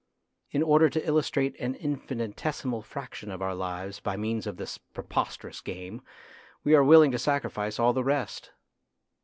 In 0.49 0.63
order 0.63 0.89
to 0.89 1.07
illustrate 1.07 1.55
an 1.59 1.75
infinitesimal 1.75 2.81
fraction 2.81 3.29
of 3.29 3.39
our 3.39 3.53
lives 3.53 3.99
by 3.99 4.17
means 4.17 4.47
of 4.47 4.57
this 4.57 4.79
preposterous 4.79 5.61
game 5.61 6.01
we 6.63 6.73
are 6.73 6.83
willing 6.83 7.11
to 7.11 7.19
sacrifice 7.19 7.77
all 7.77 7.93
the 7.93 8.03
rest. 8.03 8.49